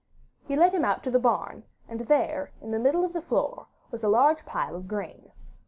[0.41, 3.67] He led him out to the barn, and there in the middle of the floor
[3.91, 5.31] was a large pile of grain.